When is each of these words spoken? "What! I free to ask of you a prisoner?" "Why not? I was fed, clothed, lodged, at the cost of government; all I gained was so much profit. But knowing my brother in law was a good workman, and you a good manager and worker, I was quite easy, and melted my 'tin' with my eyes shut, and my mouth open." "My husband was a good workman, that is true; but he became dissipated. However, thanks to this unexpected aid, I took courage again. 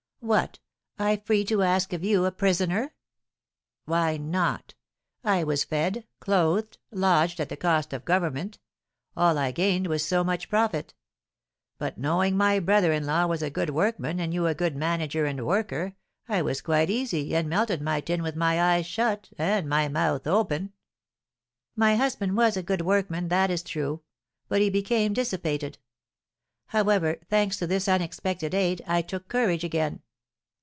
"What! 0.23 0.59
I 0.99 1.17
free 1.25 1.43
to 1.45 1.63
ask 1.63 1.93
of 1.93 2.03
you 2.03 2.25
a 2.25 2.31
prisoner?" 2.31 2.93
"Why 3.85 4.17
not? 4.17 4.75
I 5.23 5.43
was 5.43 5.63
fed, 5.63 6.05
clothed, 6.19 6.77
lodged, 6.91 7.39
at 7.39 7.49
the 7.49 7.57
cost 7.57 7.91
of 7.91 8.05
government; 8.05 8.59
all 9.17 9.39
I 9.39 9.49
gained 9.51 9.87
was 9.87 10.05
so 10.05 10.23
much 10.23 10.47
profit. 10.47 10.93
But 11.79 11.97
knowing 11.97 12.37
my 12.37 12.59
brother 12.59 12.93
in 12.93 13.07
law 13.07 13.25
was 13.25 13.41
a 13.41 13.49
good 13.49 13.71
workman, 13.71 14.19
and 14.19 14.31
you 14.31 14.45
a 14.45 14.53
good 14.53 14.75
manager 14.75 15.25
and 15.25 15.43
worker, 15.43 15.95
I 16.29 16.43
was 16.43 16.61
quite 16.61 16.91
easy, 16.91 17.35
and 17.35 17.49
melted 17.49 17.81
my 17.81 17.99
'tin' 17.99 18.21
with 18.21 18.35
my 18.35 18.61
eyes 18.75 18.85
shut, 18.85 19.29
and 19.39 19.67
my 19.67 19.87
mouth 19.87 20.27
open." 20.27 20.71
"My 21.75 21.95
husband 21.95 22.37
was 22.37 22.55
a 22.55 22.61
good 22.63 22.81
workman, 22.81 23.29
that 23.29 23.49
is 23.49 23.63
true; 23.63 24.03
but 24.47 24.61
he 24.61 24.69
became 24.69 25.13
dissipated. 25.13 25.79
However, 26.67 27.17
thanks 27.27 27.57
to 27.57 27.65
this 27.65 27.87
unexpected 27.87 28.53
aid, 28.53 28.83
I 28.85 29.01
took 29.01 29.27
courage 29.27 29.63
again. 29.63 30.03